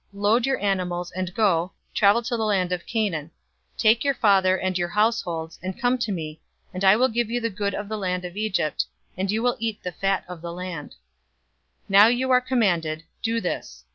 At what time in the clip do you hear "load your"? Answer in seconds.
0.13-0.57